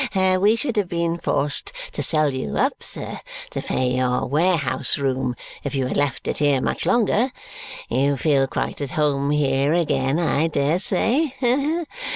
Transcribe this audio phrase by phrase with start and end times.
[0.01, 0.07] Ha!
[0.19, 0.35] Ha!
[0.37, 3.19] We should have been forced to sell you up, sir,
[3.51, 7.31] to pay your warehouse room if you had left it here much longer.
[7.87, 11.35] You feel quite at home here again, I dare say?